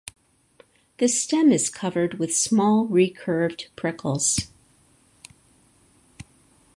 The 0.97 1.07
stem 1.07 1.51
is 1.51 1.69
covered 1.69 2.17
with 2.17 2.33
small 2.35 2.87
recurved 2.87 3.67
prickles. 3.75 4.47